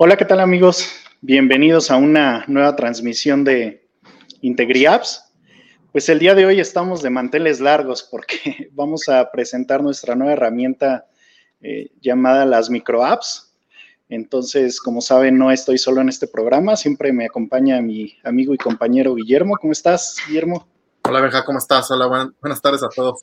Hola, 0.00 0.16
¿qué 0.16 0.24
tal 0.24 0.38
amigos? 0.38 0.92
Bienvenidos 1.22 1.90
a 1.90 1.96
una 1.96 2.44
nueva 2.46 2.76
transmisión 2.76 3.42
de 3.42 3.84
IntegriApps. 4.42 5.24
Pues 5.90 6.08
el 6.08 6.20
día 6.20 6.36
de 6.36 6.46
hoy 6.46 6.60
estamos 6.60 7.02
de 7.02 7.10
manteles 7.10 7.58
largos 7.58 8.04
porque 8.04 8.70
vamos 8.74 9.08
a 9.08 9.28
presentar 9.32 9.82
nuestra 9.82 10.14
nueva 10.14 10.34
herramienta 10.34 11.08
eh, 11.60 11.90
llamada 12.00 12.46
las 12.46 12.70
microapps. 12.70 13.56
Entonces, 14.08 14.80
como 14.80 15.00
saben, 15.00 15.36
no 15.36 15.50
estoy 15.50 15.78
solo 15.78 16.00
en 16.00 16.10
este 16.10 16.28
programa, 16.28 16.76
siempre 16.76 17.12
me 17.12 17.26
acompaña 17.26 17.80
mi 17.80 18.16
amigo 18.22 18.54
y 18.54 18.56
compañero 18.56 19.16
Guillermo. 19.16 19.56
¿Cómo 19.60 19.72
estás, 19.72 20.16
Guillermo? 20.28 20.68
Hola, 21.08 21.22
Benja, 21.22 21.44
¿cómo 21.44 21.58
estás? 21.58 21.90
Hola, 21.90 22.30
buenas 22.40 22.62
tardes 22.62 22.84
a 22.84 22.88
todos. 22.88 23.22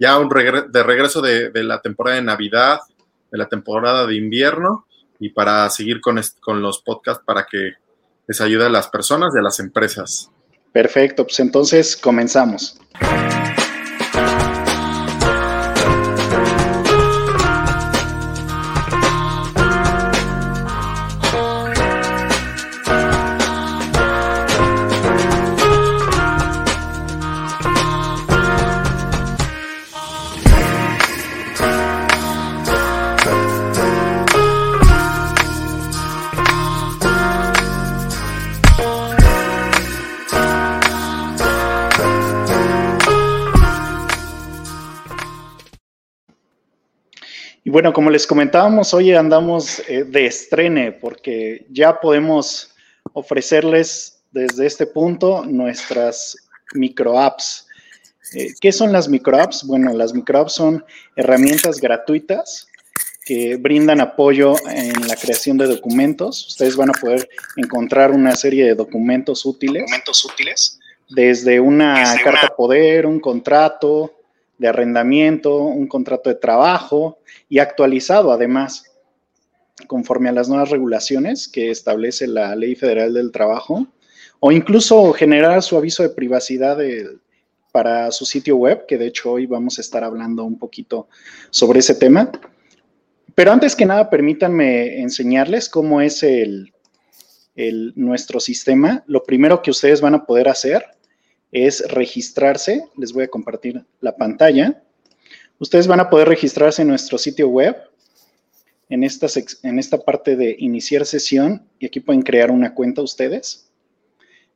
Ya 0.00 0.18
un 0.18 0.28
de 0.28 0.82
regreso 0.82 1.22
de 1.22 1.62
la 1.62 1.80
temporada 1.80 2.16
de 2.16 2.22
Navidad, 2.22 2.80
de 3.30 3.38
la 3.38 3.48
temporada 3.48 4.08
de 4.08 4.16
invierno 4.16 4.85
y 5.18 5.30
para 5.30 5.68
seguir 5.70 6.00
con, 6.00 6.20
con 6.40 6.62
los 6.62 6.82
podcasts 6.82 7.22
para 7.24 7.46
que 7.50 7.72
les 8.26 8.40
ayude 8.40 8.66
a 8.66 8.70
las 8.70 8.88
personas 8.88 9.32
y 9.34 9.38
a 9.38 9.42
las 9.42 9.60
empresas. 9.60 10.30
Perfecto, 10.72 11.24
pues 11.24 11.40
entonces 11.40 11.96
comenzamos. 11.96 12.78
Bueno, 47.76 47.92
como 47.92 48.08
les 48.08 48.26
comentábamos, 48.26 48.94
hoy 48.94 49.12
andamos 49.12 49.82
eh, 49.86 50.04
de 50.04 50.24
estrene 50.24 50.92
porque 50.92 51.66
ya 51.68 52.00
podemos 52.00 52.70
ofrecerles 53.12 54.22
desde 54.30 54.64
este 54.64 54.86
punto 54.86 55.44
nuestras 55.44 56.38
microapps. 56.72 57.66
Eh, 58.32 58.54
¿Qué 58.62 58.72
son 58.72 58.92
las 58.92 59.10
microapps? 59.10 59.66
Bueno, 59.66 59.92
las 59.92 60.14
microapps 60.14 60.54
son 60.54 60.82
herramientas 61.16 61.78
gratuitas 61.78 62.66
que 63.26 63.56
brindan 63.56 64.00
apoyo 64.00 64.54
en 64.70 65.06
la 65.06 65.16
creación 65.16 65.58
de 65.58 65.66
documentos. 65.66 66.46
Ustedes 66.46 66.76
van 66.76 66.88
a 66.88 66.98
poder 66.98 67.28
encontrar 67.56 68.10
una 68.10 68.34
serie 68.36 68.64
de 68.64 68.74
documentos 68.74 69.44
útiles. 69.44 69.82
Documentos 69.82 70.24
útiles. 70.24 70.78
Desde 71.10 71.60
una 71.60 72.02
carta 72.24 72.56
poder, 72.56 73.04
un 73.04 73.20
contrato, 73.20 74.14
de 74.58 74.68
arrendamiento, 74.68 75.56
un 75.56 75.86
contrato 75.86 76.30
de 76.30 76.36
trabajo 76.36 77.18
y 77.48 77.58
actualizado 77.58 78.32
además 78.32 78.84
conforme 79.86 80.28
a 80.28 80.32
las 80.32 80.48
nuevas 80.48 80.70
regulaciones 80.70 81.48
que 81.48 81.70
establece 81.70 82.26
la 82.26 82.56
Ley 82.56 82.74
Federal 82.74 83.12
del 83.12 83.30
Trabajo, 83.30 83.86
o 84.40 84.52
incluso 84.52 85.12
generar 85.12 85.62
su 85.62 85.76
aviso 85.76 86.02
de 86.02 86.10
privacidad 86.10 86.78
para 87.72 88.10
su 88.10 88.24
sitio 88.24 88.56
web, 88.56 88.86
que 88.86 88.98
de 88.98 89.06
hecho 89.06 89.32
hoy 89.32 89.46
vamos 89.46 89.78
a 89.78 89.82
estar 89.82 90.02
hablando 90.02 90.44
un 90.44 90.58
poquito 90.58 91.08
sobre 91.50 91.80
ese 91.80 91.94
tema. 91.94 92.30
Pero 93.34 93.52
antes 93.52 93.76
que 93.76 93.84
nada, 93.84 94.08
permítanme 94.08 95.00
enseñarles 95.00 95.68
cómo 95.68 96.00
es 96.00 96.22
el, 96.22 96.72
nuestro 97.94 98.40
sistema. 98.40 99.04
Lo 99.06 99.22
primero 99.22 99.62
que 99.62 99.70
ustedes 99.70 100.00
van 100.00 100.14
a 100.14 100.24
poder 100.24 100.48
hacer 100.48 100.84
es 101.64 101.82
registrarse. 101.88 102.84
Les 102.98 103.14
voy 103.14 103.24
a 103.24 103.28
compartir 103.28 103.82
la 104.00 104.14
pantalla. 104.14 104.82
Ustedes 105.58 105.86
van 105.86 106.00
a 106.00 106.10
poder 106.10 106.28
registrarse 106.28 106.82
en 106.82 106.88
nuestro 106.88 107.16
sitio 107.16 107.48
web, 107.48 107.76
en 108.90 109.02
esta, 109.02 109.98
parte 110.04 110.36
de 110.36 110.54
iniciar 110.58 111.06
sesión, 111.06 111.66
y 111.78 111.86
aquí 111.86 112.00
pueden 112.00 112.20
crear 112.20 112.50
una 112.50 112.74
cuenta 112.74 113.00
ustedes. 113.00 113.70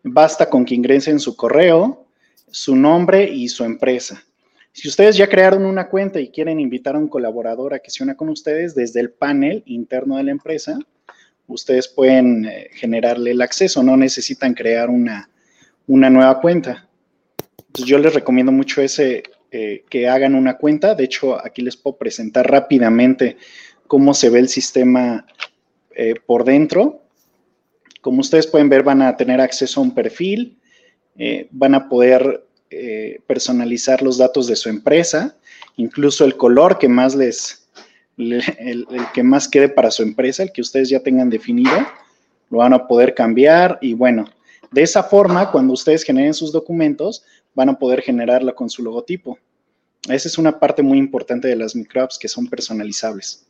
Basta 0.02 0.50
con 0.50 0.66
que 0.66 0.74
ingresen 0.74 1.18
su 1.18 1.36
correo, 1.36 2.06
su 2.50 2.76
nombre 2.76 3.24
y 3.24 3.48
su 3.48 3.64
empresa. 3.64 4.22
Si 4.72 4.86
ustedes 4.86 5.16
ya 5.16 5.26
crearon 5.26 5.64
una 5.64 5.88
cuenta 5.88 6.20
y 6.20 6.28
quieren 6.28 6.60
invitar 6.60 6.94
a 6.96 6.98
un 6.98 7.08
colaborador 7.08 7.72
a 7.72 7.78
que 7.78 7.90
se 7.90 8.04
una 8.04 8.14
con 8.14 8.28
ustedes 8.28 8.74
desde 8.74 9.00
el 9.00 9.10
panel 9.10 9.62
interno 9.64 10.18
de 10.18 10.24
la 10.24 10.30
empresa, 10.32 10.78
ustedes 11.46 11.88
pueden 11.88 12.44
eh, 12.44 12.68
generarle 12.74 13.30
el 13.30 13.40
acceso, 13.40 13.82
no 13.82 13.96
necesitan 13.96 14.52
crear 14.52 14.90
una 14.90 15.30
nueva 15.88 16.40
cuenta. 16.42 16.89
Entonces 17.70 17.88
yo 17.88 17.98
les 17.98 18.12
recomiendo 18.12 18.50
mucho 18.50 18.82
ese, 18.82 19.22
eh, 19.52 19.84
que 19.88 20.08
hagan 20.08 20.34
una 20.34 20.56
cuenta. 20.56 20.96
De 20.96 21.04
hecho, 21.04 21.38
aquí 21.44 21.62
les 21.62 21.76
puedo 21.76 21.96
presentar 21.96 22.50
rápidamente 22.50 23.36
cómo 23.86 24.12
se 24.12 24.28
ve 24.28 24.40
el 24.40 24.48
sistema 24.48 25.24
eh, 25.94 26.14
por 26.26 26.42
dentro. 26.42 27.04
Como 28.00 28.22
ustedes 28.22 28.48
pueden 28.48 28.68
ver, 28.68 28.82
van 28.82 29.02
a 29.02 29.16
tener 29.16 29.40
acceso 29.40 29.78
a 29.78 29.84
un 29.84 29.94
perfil, 29.94 30.58
eh, 31.16 31.46
van 31.52 31.74
a 31.76 31.88
poder 31.88 32.44
personalizar 33.26 34.00
los 34.00 34.16
datos 34.16 34.46
de 34.46 34.54
su 34.54 34.68
empresa, 34.68 35.36
incluso 35.76 36.24
el 36.24 36.36
color 36.36 36.78
que 36.78 36.86
más 36.88 37.16
les, 37.16 37.68
el, 38.16 38.86
que 39.12 39.24
más 39.24 39.48
quede 39.48 39.68
para 39.68 39.90
su 39.90 40.04
empresa, 40.04 40.44
el 40.44 40.52
que 40.52 40.60
ustedes 40.60 40.88
ya 40.88 41.00
tengan 41.00 41.30
definido, 41.30 41.76
lo 42.48 42.58
van 42.58 42.72
a 42.72 42.86
poder 42.86 43.12
cambiar 43.12 43.76
y 43.80 43.94
bueno, 43.94 44.26
de 44.70 44.82
esa 44.82 45.02
forma, 45.02 45.50
cuando 45.50 45.72
ustedes 45.72 46.04
generen 46.04 46.32
sus 46.32 46.52
documentos, 46.52 47.24
van 47.54 47.68
a 47.68 47.78
poder 47.78 48.02
generarla 48.02 48.52
con 48.52 48.70
su 48.70 48.82
logotipo. 48.82 49.38
Esa 50.08 50.28
es 50.28 50.38
una 50.38 50.58
parte 50.58 50.82
muy 50.82 50.98
importante 50.98 51.48
de 51.48 51.56
las 51.56 51.76
microapps 51.76 52.18
que 52.18 52.28
son 52.28 52.48
personalizables. 52.48 53.46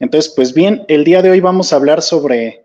Entonces, 0.00 0.32
pues 0.34 0.52
bien, 0.52 0.84
el 0.88 1.04
día 1.04 1.22
de 1.22 1.30
hoy 1.30 1.40
vamos 1.40 1.72
a 1.72 1.76
hablar 1.76 2.02
sobre 2.02 2.64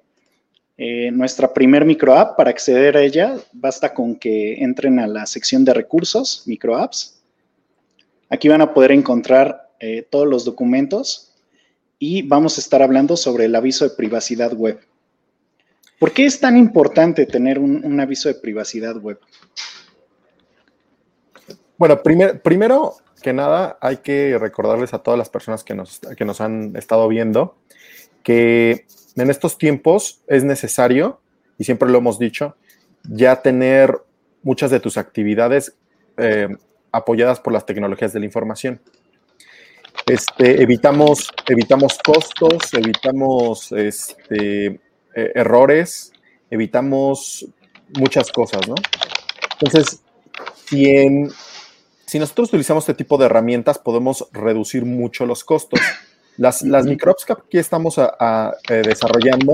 eh, 0.77 1.11
nuestra 1.11 1.53
primer 1.53 1.85
microapp. 1.85 2.35
Para 2.35 2.49
acceder 2.49 2.97
a 2.97 3.01
ella, 3.01 3.37
basta 3.53 3.93
con 3.93 4.15
que 4.15 4.63
entren 4.63 4.99
a 4.99 5.07
la 5.07 5.25
sección 5.25 5.63
de 5.65 5.73
recursos, 5.73 6.43
microapps. 6.45 7.21
Aquí 8.29 8.47
van 8.47 8.61
a 8.61 8.73
poder 8.73 8.91
encontrar 8.91 9.69
eh, 9.79 10.05
todos 10.09 10.27
los 10.27 10.45
documentos 10.45 11.35
y 11.99 12.21
vamos 12.21 12.57
a 12.57 12.61
estar 12.61 12.81
hablando 12.81 13.17
sobre 13.17 13.45
el 13.45 13.55
aviso 13.55 13.83
de 13.87 13.95
privacidad 13.95 14.53
web. 14.53 14.79
¿Por 15.99 16.13
qué 16.13 16.25
es 16.25 16.39
tan 16.39 16.55
importante 16.55 17.25
tener 17.25 17.59
un, 17.59 17.99
aviso 17.99 18.29
de 18.29 18.35
privacidad 18.35 18.95
web? 18.95 19.19
Bueno, 21.79 22.01
primero 22.03 22.97
que 23.23 23.31
nada, 23.31 23.77
hay 23.79 23.97
que 23.97 24.37
recordarles 24.37 24.93
a 24.93 24.99
todas 24.99 25.17
las 25.17 25.29
personas 25.29 25.63
que 25.63 25.73
nos, 25.73 25.99
que 26.17 26.25
nos 26.25 26.41
han 26.41 26.75
estado 26.75 27.07
viendo 27.07 27.55
que 28.21 28.85
en 29.15 29.29
estos 29.29 29.57
tiempos 29.57 30.21
es 30.27 30.43
necesario, 30.43 31.21
y 31.57 31.63
siempre 31.63 31.89
lo 31.89 31.99
hemos 31.99 32.19
dicho, 32.19 32.57
ya 33.03 33.41
tener 33.41 33.97
muchas 34.43 34.71
de 34.71 34.81
tus 34.81 34.97
actividades 34.97 35.77
eh, 36.17 36.49
apoyadas 36.91 37.39
por 37.39 37.53
las 37.53 37.65
tecnologías 37.65 38.11
de 38.11 38.19
la 38.19 38.25
información. 38.25 38.81
Este, 40.05 40.61
evitamos, 40.61 41.29
evitamos 41.47 41.97
costos, 42.05 42.73
evitamos 42.73 43.71
este, 43.71 44.65
eh, 44.67 45.31
errores, 45.33 46.11
evitamos 46.49 47.47
muchas 47.97 48.33
cosas, 48.33 48.67
¿no? 48.67 48.75
Entonces, 49.61 50.01
si, 50.65 50.85
si 52.09 52.19
nosotros 52.19 52.49
utilizamos 52.49 52.83
este 52.83 52.95
tipo 52.95 53.17
de 53.17 53.25
herramientas, 53.25 53.77
podemos 53.77 54.27
reducir 54.31 54.85
mucho 54.85 55.25
los 55.25 55.43
costos. 55.43 55.79
Las, 56.37 56.61
las 56.61 56.85
microapps 56.85 57.25
que 57.25 57.33
aquí 57.33 57.57
estamos 57.57 57.97
eh, 57.97 58.81
desarrollando 58.83 59.51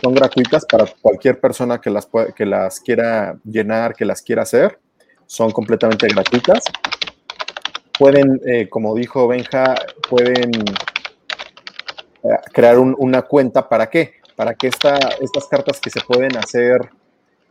son 0.00 0.14
gratuitas 0.14 0.64
para 0.66 0.86
cualquier 1.02 1.40
persona 1.40 1.80
que 1.80 1.90
las, 1.90 2.08
que 2.36 2.46
las 2.46 2.78
quiera 2.78 3.36
llenar, 3.44 3.94
que 3.94 4.04
las 4.04 4.22
quiera 4.22 4.42
hacer. 4.42 4.78
Son 5.26 5.50
completamente 5.50 6.06
gratuitas. 6.06 6.62
Pueden, 7.98 8.40
eh, 8.46 8.68
como 8.68 8.94
dijo 8.94 9.26
Benja, 9.26 9.74
pueden 10.08 10.52
crear 12.52 12.78
una 12.78 13.22
cuenta. 13.22 13.68
¿Para 13.68 13.90
qué? 13.90 14.18
para 14.38 14.54
que 14.54 14.68
estas 14.68 15.48
cartas 15.50 15.80
que 15.80 15.90
se 15.90 16.00
pueden 16.00 16.36
hacer, 16.36 16.88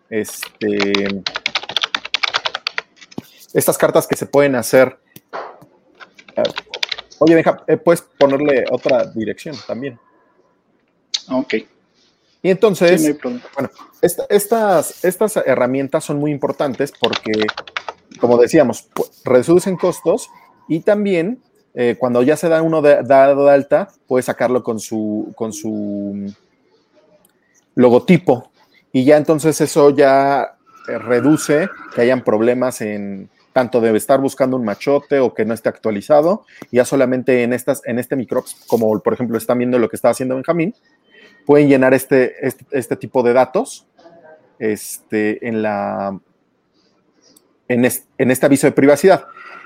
este, 0.09 1.21
estas 3.57 3.75
cartas 3.75 4.05
que 4.05 4.15
se 4.15 4.27
pueden 4.27 4.53
hacer, 4.53 4.99
oye, 7.17 7.33
deja, 7.33 7.63
eh, 7.65 7.77
puedes 7.77 8.01
ponerle 8.01 8.65
otra 8.69 9.05
dirección 9.07 9.55
también. 9.65 9.99
Ok. 11.31 11.55
Y 12.43 12.51
entonces, 12.51 13.17
bueno, 13.55 13.71
estas, 14.29 15.03
estas 15.03 15.37
herramientas 15.37 16.03
son 16.03 16.19
muy 16.19 16.29
importantes 16.29 16.93
porque, 16.99 17.31
como 18.19 18.37
decíamos, 18.37 18.89
reducen 19.25 19.75
costos 19.75 20.29
y 20.67 20.81
también 20.81 21.41
eh, 21.73 21.95
cuando 21.97 22.21
ya 22.21 22.37
se 22.37 22.49
da 22.49 22.61
uno 22.61 22.83
de, 22.83 23.01
dado 23.01 23.45
de 23.45 23.51
alta, 23.53 23.87
puede 24.05 24.21
sacarlo 24.21 24.61
con 24.61 24.79
su, 24.79 25.33
con 25.35 25.51
su 25.51 26.31
logotipo. 27.73 28.51
Y 28.93 29.03
ya 29.03 29.17
entonces 29.17 29.59
eso 29.61 29.89
ya 29.89 30.57
eh, 30.87 30.99
reduce 30.99 31.67
que 31.95 32.01
hayan 32.01 32.23
problemas 32.23 32.81
en 32.81 33.31
tanto 33.57 33.81
de 33.81 33.97
estar 33.97 34.21
buscando 34.21 34.55
un 34.55 34.63
machote 34.63 35.19
o 35.19 35.33
que 35.33 35.43
no 35.43 35.55
esté 35.55 35.67
actualizado, 35.67 36.45
ya 36.71 36.85
solamente 36.85 37.41
en 37.41 37.53
estas, 37.53 37.81
en 37.85 37.97
este 37.97 38.15
microps, 38.15 38.53
como 38.67 38.99
por 38.99 39.13
ejemplo 39.13 39.35
están 39.35 39.57
viendo 39.57 39.79
lo 39.79 39.89
que 39.89 39.95
está 39.95 40.11
haciendo 40.11 40.35
Benjamín, 40.35 40.75
pueden 41.43 41.67
llenar 41.67 41.95
este, 41.95 42.35
este, 42.45 42.67
este 42.69 42.95
tipo 42.97 43.23
de 43.23 43.33
datos 43.33 43.87
este, 44.59 45.47
en, 45.47 45.63
la, 45.63 46.19
en, 47.67 47.83
en 48.19 48.31
este 48.31 48.45
aviso 48.45 48.67
de 48.67 48.73
privacidad. 48.73 49.25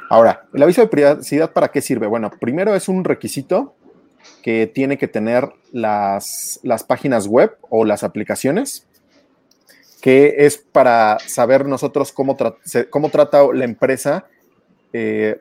Ahora, 0.10 0.46
el 0.54 0.64
aviso 0.64 0.80
de 0.80 0.88
privacidad, 0.88 1.52
¿para 1.52 1.68
qué 1.68 1.82
sirve? 1.82 2.08
Bueno, 2.08 2.32
primero 2.40 2.74
es 2.76 2.88
un 2.88 3.04
requisito 3.04 3.76
que 4.42 4.68
tiene 4.68 4.98
que 4.98 5.10
tener 5.10 5.50
las, 5.74 6.62
las 6.64 6.86
páginas 6.86 7.28
web 7.28 7.58
o 7.70 7.84
las 7.84 8.06
aplicaciones, 8.06 8.88
que 10.02 10.36
es 10.40 10.58
para 10.58 11.20
saber 11.20 11.68
nosotros 11.68 12.12
cómo, 12.12 12.36
cómo 12.90 13.10
trata 13.10 13.44
la 13.54 13.66
empresa 13.66 14.26
eh, 14.94 15.40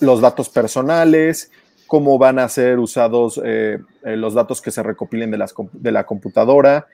los 0.00 0.20
datos 0.20 0.50
personales, 0.50 1.50
cómo 1.86 2.18
van 2.18 2.38
a 2.38 2.48
ser 2.48 2.78
usados 2.78 3.40
eh, 3.42 3.78
eh, 4.02 4.16
los 4.16 4.34
datos 4.34 4.60
que 4.60 4.70
se 4.70 4.82
recopilen 4.82 5.30
de, 5.30 5.38
las, 5.38 5.54
de 5.72 5.92
la 5.92 6.04
computadora, 6.04 6.86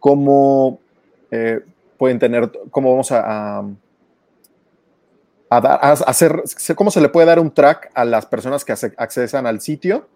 cómo 0.00 0.80
pueden 1.98 2.18
tener, 2.18 2.50
cómo 2.70 2.90
vamos 2.92 3.12
a, 3.12 3.58
a, 5.50 5.92
hacer, 6.06 6.42
cómo 6.74 6.90
se 6.90 7.00
le 7.00 7.10
puede 7.10 7.26
dar 7.26 7.38
un 7.38 7.52
track 7.52 7.90
a 7.94 8.04
las 8.04 8.24
personas 8.26 8.64
que 8.64 8.72
accesan 8.72 9.46
al 9.46 9.60
sitio. 9.60 10.08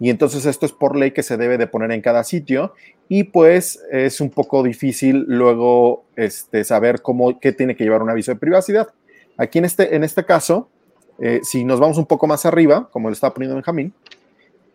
Y 0.00 0.10
entonces 0.10 0.46
esto 0.46 0.66
es 0.66 0.72
por 0.72 0.96
ley 0.96 1.12
que 1.12 1.22
se 1.22 1.36
debe 1.36 1.58
de 1.58 1.66
poner 1.66 1.92
en 1.92 2.00
cada 2.00 2.24
sitio. 2.24 2.74
Y 3.08 3.24
pues 3.24 3.82
es 3.90 4.20
un 4.20 4.30
poco 4.30 4.62
difícil 4.62 5.24
luego 5.28 6.04
este, 6.16 6.64
saber 6.64 7.02
cómo, 7.02 7.38
qué 7.38 7.52
tiene 7.52 7.76
que 7.76 7.84
llevar 7.84 8.02
un 8.02 8.10
aviso 8.10 8.32
de 8.32 8.38
privacidad. 8.38 8.88
Aquí 9.36 9.58
en 9.58 9.64
este, 9.64 9.94
en 9.94 10.04
este 10.04 10.24
caso, 10.24 10.68
eh, 11.18 11.40
si 11.42 11.64
nos 11.64 11.78
vamos 11.80 11.98
un 11.98 12.06
poco 12.06 12.26
más 12.26 12.46
arriba, 12.46 12.88
como 12.90 13.08
lo 13.08 13.12
está 13.12 13.32
poniendo 13.32 13.54
Benjamín, 13.54 13.92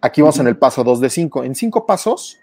aquí 0.01 0.21
vamos 0.21 0.39
en 0.39 0.47
el 0.47 0.57
paso 0.57 0.83
2 0.83 1.01
de 1.01 1.09
5. 1.09 1.43
En 1.43 1.55
cinco 1.55 1.85
pasos, 1.85 2.37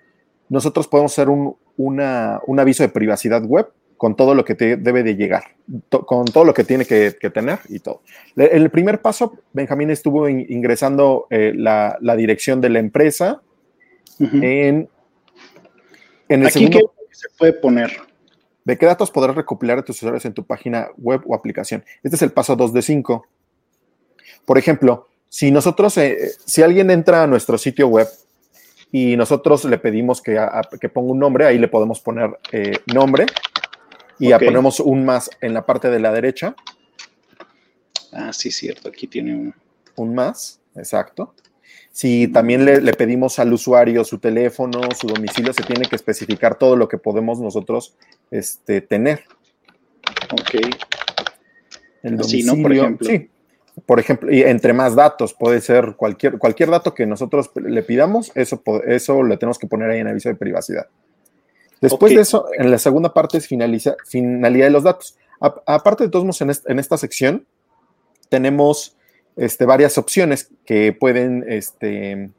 nosotros 0.48 0.88
podemos 0.88 1.12
hacer 1.12 1.28
un, 1.28 1.56
un 1.76 2.60
aviso 2.60 2.82
de 2.82 2.88
privacidad 2.88 3.42
web 3.44 3.68
con 4.04 4.16
todo 4.16 4.34
lo 4.34 4.44
que 4.44 4.54
te 4.54 4.76
debe 4.76 5.02
de 5.02 5.16
llegar, 5.16 5.44
con 5.88 6.26
todo 6.26 6.44
lo 6.44 6.52
que 6.52 6.62
tiene 6.62 6.84
que, 6.84 7.12
tener 7.32 7.60
y 7.70 7.78
todo. 7.78 8.02
En 8.36 8.60
el 8.60 8.70
primer 8.70 9.00
paso, 9.00 9.38
Benjamín 9.54 9.88
estuvo 9.88 10.28
ingresando 10.28 11.26
eh, 11.30 11.54
la, 11.56 11.96
dirección 12.14 12.60
de 12.60 12.68
la 12.68 12.80
empresa 12.80 13.40
en, 14.20 14.90
en 16.28 16.40
el 16.42 16.46
Aquí 16.48 16.66
segundo, 16.66 16.92
¿qué 16.98 17.16
se 17.16 17.28
puede 17.38 17.54
poner? 17.54 17.92
¿De 18.62 18.76
qué 18.76 18.84
datos 18.84 19.10
podrás 19.10 19.36
recopilar 19.36 19.78
de 19.78 19.84
tus 19.84 19.96
usuarios 19.96 20.26
en 20.26 20.34
tu 20.34 20.44
página 20.44 20.88
web 20.98 21.22
o 21.26 21.34
aplicación? 21.34 21.82
Este 22.02 22.16
es 22.16 22.20
el 22.20 22.32
paso 22.32 22.56
2 22.56 22.74
de 22.74 22.82
5. 22.82 23.26
Por 24.44 24.58
ejemplo, 24.58 25.08
si 25.30 25.50
nosotros, 25.50 25.96
eh, 25.96 26.32
si 26.44 26.60
alguien 26.60 26.90
entra 26.90 27.22
a 27.22 27.26
nuestro 27.26 27.56
sitio 27.56 27.88
web 27.88 28.08
y 28.92 29.16
nosotros 29.16 29.64
le 29.64 29.78
pedimos 29.78 30.20
que, 30.20 30.38
que 30.78 30.90
ponga 30.90 31.10
un 31.10 31.18
nombre, 31.18 31.46
ahí 31.46 31.56
le 31.56 31.68
podemos 31.68 32.00
poner 32.00 32.38
eh, 32.52 32.76
nombre 32.92 33.24
y 34.18 34.28
ya 34.28 34.38
ponemos 34.38 34.80
un 34.80 35.04
más 35.04 35.30
en 35.40 35.54
la 35.54 35.66
parte 35.66 35.90
de 35.90 35.98
la 35.98 36.12
derecha. 36.12 36.54
Ah, 38.12 38.32
sí, 38.32 38.50
cierto, 38.50 38.88
aquí 38.88 39.06
tiene 39.06 39.34
un... 39.34 39.54
Un 39.96 40.14
más, 40.14 40.60
exacto. 40.74 41.34
Si 41.90 42.26
también 42.28 42.64
le, 42.64 42.92
pedimos 42.94 43.38
al 43.38 43.52
usuario 43.52 44.02
su 44.02 44.18
teléfono, 44.18 44.80
su 44.98 45.06
domicilio, 45.06 45.52
se 45.52 45.62
tiene 45.62 45.86
que 45.86 45.94
especificar 45.94 46.58
todo 46.58 46.74
lo 46.74 46.88
que 46.88 46.98
podemos 46.98 47.38
nosotros 47.38 47.96
este, 48.32 48.80
tener. 48.80 49.24
Ok. 50.32 50.60
El 52.02 52.16
domicilio, 52.16 52.60
Por 52.60 52.72
ejemplo. 52.72 53.08
Sí. 53.08 53.30
Por 53.86 54.00
ejemplo, 54.00 54.32
y 54.32 54.42
entre 54.42 54.72
más 54.72 54.94
datos, 54.94 55.34
puede 55.34 55.60
ser 55.60 55.94
cualquier, 55.96 56.38
cualquier 56.38 56.70
dato 56.70 56.94
que 56.94 57.06
nosotros 57.06 57.50
le 57.54 57.82
pidamos, 57.82 58.30
eso, 58.36 58.62
eso 58.86 59.22
le 59.22 59.36
tenemos 59.36 59.58
que 59.58 59.66
poner 59.66 59.90
ahí 59.90 60.00
en 60.00 60.08
aviso 60.08 60.28
de 60.28 60.36
privacidad. 60.36 60.88
Después 61.84 62.14
de 62.14 62.22
eso, 62.22 62.46
en 62.56 62.70
la 62.70 62.78
segunda 62.78 63.12
parte 63.12 63.36
es 63.36 63.46
finaliza, 63.46 63.94
finalidad 64.06 64.66
de 64.66 64.70
los 64.70 64.84
datos. 64.84 65.16
aparte 65.40 66.04
de 66.04 66.10
todos 66.10 66.40
en, 66.40 66.50
en, 66.66 66.78
esta 66.78 66.96
sección, 66.96 67.46
tenemos 68.30 68.96
este, 69.36 69.66
varias 69.66 69.98
opciones 69.98 70.50
que 70.64 70.92
pueden 70.92 71.44
este, 71.46 72.30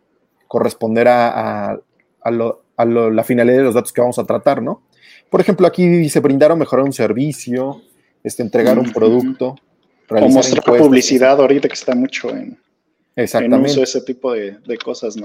corresponder 0.48 1.08
a, 1.08 1.80
la 2.26 3.24
finalidad 3.24 3.58
de 3.58 3.64
los 3.64 3.76
datos 3.76 3.94
que 3.94 4.02
vamos 4.02 4.18
a 4.18 4.26
tratar, 4.26 4.64
¿no? 4.64 4.82
Por 5.30 5.42
ejemplo, 5.42 5.68
aquí 5.68 5.86
dice 5.86 6.20
brindar 6.22 6.52
o 6.52 6.56
mejorar 6.56 6.84
un 6.84 6.94
servicio, 6.94 7.84
este, 8.24 8.42
entregar 8.42 8.80
un 8.80 8.92
producto. 8.92 9.56
O 10.10 10.30
mostrar 10.30 10.64
publicidad 10.64 11.40
ahorita 11.40 11.68
que 11.68 11.74
está 11.74 11.94
mucho 11.94 12.30
en, 12.30 12.60
Exactamente. 13.16 13.72
uso 13.72 13.84
ese 13.84 14.02
tipo 14.02 14.34
de, 14.34 14.58
de 14.66 14.78
cosas, 14.78 15.16
¿no? 15.16 15.24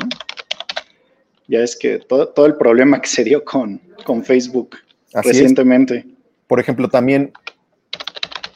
Ya 1.50 1.64
es 1.64 1.76
que 1.76 1.99
todo, 1.99 2.29
todo 2.29 2.47
el 2.47 2.55
problema 2.55 3.00
que 3.00 3.08
se 3.08 3.25
dio 3.25 3.44
con, 3.44 3.81
con 4.05 4.25
Facebook 4.25 4.76
recientemente. 5.12 6.06
Por 6.47 6.61
ejemplo, 6.61 6.88
también 6.88 7.32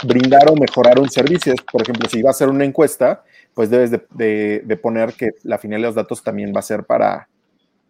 brindar 0.07 0.49
o 0.49 0.55
mejorar 0.55 1.01
un 1.01 1.11
servicio. 1.11 1.55
Por 1.73 1.83
ejemplo, 1.83 2.09
si 2.09 2.23
va 2.23 2.31
a 2.31 2.35
ser 2.35 2.49
una 2.49 2.65
encuesta, 2.65 3.25
pues 3.53 3.69
debes 3.69 3.91
de, 3.91 4.79
poner 4.81 5.13
que 5.15 5.33
la 5.43 5.59
finalidad 5.59 5.89
de 5.89 5.89
los 5.89 5.95
datos 5.97 6.23
también 6.23 6.53
va 6.55 6.61
a 6.61 6.63
ser 6.63 6.85
para 6.85 7.29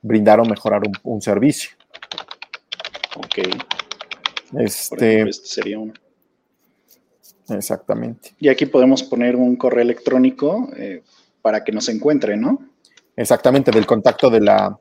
brindar 0.01 0.41
o 0.41 0.47
mejorar 0.47 0.81
un, 1.03 1.21
servicio. 1.21 1.73
Ok. 3.17 3.47
Este, 4.59 5.29
este, 5.29 5.47
sería 5.47 5.81
uno. 5.81 5.93
Exactamente. 7.51 8.35
Y 8.39 8.49
aquí 8.49 8.65
podemos 8.65 9.03
poner 9.03 9.37
un 9.37 9.55
correo 9.57 9.83
electrónico 9.83 10.71
eh, 10.79 11.03
para 11.43 11.63
que 11.63 11.73
nos 11.73 11.91
encuentre, 11.91 12.39
¿no? 12.39 12.71
Exactamente, 13.17 13.71
del 13.71 13.85
contacto 13.85 14.31
de 14.31 14.41
la, 14.41 14.79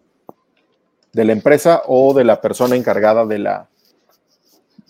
de 1.13 1.25
la 1.25 1.31
empresa 1.31 1.83
o 1.88 2.13
de 2.13 2.24
la 2.24 2.42
persona 2.42 2.75
encargada 2.75 3.25
de, 3.25 3.39
la, 3.39 3.69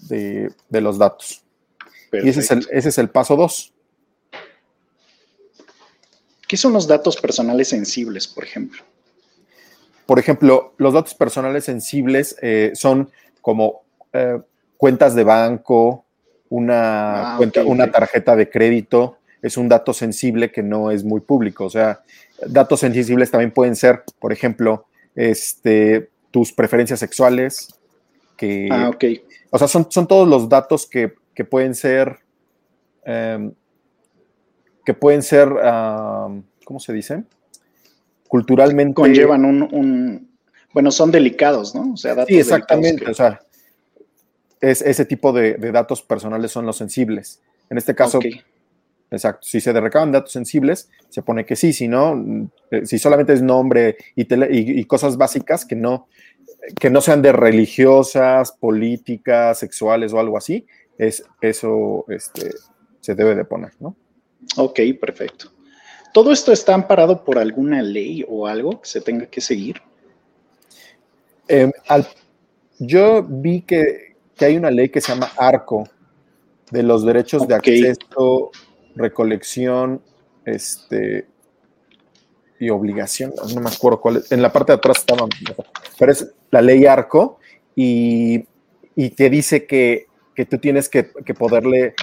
de, 0.08 0.52
los 0.70 0.98
datos. 0.98 1.44
Y 2.12 2.30
ese 2.30 2.40
es, 2.40 2.52
el, 2.52 2.68
ese 2.72 2.90
es 2.90 2.98
el 2.98 3.10
paso 3.10 3.36
2. 3.36 3.74
¿Qué 6.48 6.58
son 6.58 6.74
los 6.74 6.88
datos 6.88 7.18
personales 7.18 7.68
sensibles, 7.68 8.28
por 8.28 8.44
ejemplo? 8.44 8.81
Por 10.06 10.20
ejemplo, 10.20 10.74
los 10.77 10.94
datos 10.94 11.15
personales 11.15 11.65
sensibles 11.65 12.36
eh, 12.42 12.72
son 12.75 13.10
como 13.42 13.84
eh, 14.13 14.39
cuentas 14.77 15.15
de 15.15 15.24
banco, 15.24 16.06
una, 16.50 17.34
ah, 17.34 17.38
cuenta, 17.38 17.63
una 17.63 17.92
tarjeta 17.92 18.36
de 18.36 18.50
crédito, 18.50 19.18
es 19.42 19.58
un 19.58 19.68
dato 19.68 19.94
sensible 19.94 20.51
que 20.51 20.62
no 20.62 20.92
es 20.92 21.03
muy 21.03 21.22
público. 21.22 21.65
O 21.65 21.70
sea, 21.70 22.01
datos 22.48 22.82
sensibles 22.82 23.32
también 23.32 23.51
pueden 23.51 23.75
ser, 23.75 24.03
por 24.20 24.32
ejemplo, 24.32 24.86
este, 25.15 26.10
tus 26.34 26.52
preferencias 26.52 27.00
sexuales, 27.00 27.80
que... 28.36 28.68
Ah, 28.72 28.90
ok. 28.90 29.04
O 29.52 29.60
sea, 29.60 29.68
son, 29.68 29.86
son 29.92 30.08
todos 30.08 30.28
los 30.28 30.50
datos 30.50 30.88
que, 30.88 31.13
pueden 31.46 31.75
ser... 31.75 32.18
Em, 33.06 33.54
que 34.84 34.96
pueden 34.96 35.22
ser, 35.22 35.48
¿cómo 36.66 36.80
se 36.80 36.92
dice? 36.92 37.24
Culturalmente... 38.28 38.96
Conllevan 38.96 39.46
un, 39.46 40.28
Bueno, 40.74 40.90
son 40.90 41.12
delicados, 41.12 41.75
¿no? 41.75 41.94
O 41.94 41.98
sea, 41.98 42.16
datos 42.16 42.30
Sí, 42.30 42.40
exactamente. 42.40 43.12
O 43.12 43.13
sea, 43.13 43.40
es, 44.60 44.82
ese 44.82 45.06
tipo 45.06 45.34
de, 45.34 45.54
datos 45.72 46.02
personales 46.02 46.52
son 46.52 46.66
los 46.66 46.78
sensibles. 46.78 47.44
En 47.70 47.78
este 47.78 47.94
caso, 47.94 48.20
Exacto. 49.13 49.48
Si 49.48 49.62
se 49.62 49.72
recaban 49.74 50.12
datos 50.12 50.32
sensibles, 50.32 50.89
se 51.10 51.22
pone 51.22 51.46
que 51.46 51.55
sí. 51.55 51.72
Si 51.72 51.88
no, 51.88 52.50
eh, 52.72 52.86
si 52.86 52.98
solamente 52.98 53.34
es 53.34 53.43
nombre 53.43 53.96
y, 54.15 54.25
y, 54.79 54.86
cosas 54.86 55.17
básicas 55.17 55.65
que 55.65 55.75
no, 55.75 56.08
que 56.79 56.89
no 56.89 57.00
sean 57.00 57.22
de 57.22 57.32
religiosas, 57.32 58.51
políticas, 58.53 59.60
sexuales 59.60 60.13
o 60.13 60.20
algo 60.20 60.36
así, 60.36 60.65
es, 60.98 61.24
eso 61.41 62.05
este, 62.08 62.50
se 63.01 63.13
debe 63.13 63.36
de 63.36 63.46
poner, 63.46 63.74
¿no? 63.79 63.96
Ok, 64.58 64.79
perfecto. 65.00 65.51
¿Todo 66.12 66.32
esto 66.32 66.51
está 66.51 66.74
amparado 66.74 67.24
por 67.24 67.38
alguna 67.38 67.84
ley 67.84 68.25
o 68.27 68.48
algo 68.48 68.82
que 68.82 68.89
se 68.89 69.01
tenga 69.01 69.27
que 69.27 69.41
seguir? 69.41 69.79
Em, 71.48 71.72
yo 72.79 73.22
vi 73.22 73.62
que, 73.62 74.15
hay 74.39 74.58
una 74.58 74.72
ley 74.72 74.89
que 74.89 75.01
se 75.01 75.10
llama 75.10 75.32
ARCO, 75.38 75.88
de 76.72 76.82
los 76.82 77.05
derechos 77.05 77.48
de 77.48 77.53
acceso 77.53 78.51
recolección 78.95 80.01
este, 80.45 81.27
y 82.59 82.69
obligación, 82.69 83.33
no 83.53 83.62
me 83.62 83.69
acuerdo 83.69 84.00
cuál 84.00 84.17
es, 84.17 84.31
en 84.31 84.41
la 84.41 84.51
parte 84.51 84.71
de 84.71 84.77
atrás 84.77 85.00
estaba, 85.00 85.27
pero 85.97 86.12
es 86.12 86.33
la 86.51 86.62
ley 86.62 86.85
ARCO 86.85 87.39
y, 87.75 88.45
y 88.95 89.09
te 89.12 89.29
dice 89.29 89.65
que, 89.65 90.07
tú 90.50 90.57
tienes 90.57 90.89
que, 90.89 91.03
poderle 91.38 91.95